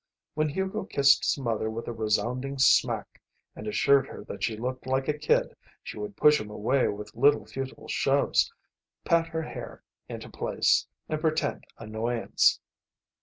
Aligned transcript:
When 0.33 0.49
Hugo 0.49 0.85
kissed 0.85 1.23
his 1.23 1.37
mother 1.37 1.69
with 1.69 1.87
a 1.87 1.93
resounding 1.93 2.57
smack 2.57 3.21
and 3.55 3.67
assured 3.67 4.07
her 4.07 4.23
that 4.23 4.43
she 4.43 4.57
looked 4.57 4.87
like 4.87 5.07
a 5.07 5.15
kid 5.15 5.55
she 5.83 5.99
would 5.99 6.17
push 6.17 6.41
him 6.41 6.49
away 6.49 6.87
with 6.87 7.13
little 7.15 7.45
futile 7.45 7.87
shoves, 7.87 8.51
pat 9.05 9.27
her 9.27 9.43
hair 9.43 9.83
into 10.09 10.27
place, 10.31 10.87
and 11.07 11.21
pretend 11.21 11.65
annoyance. 11.77 12.59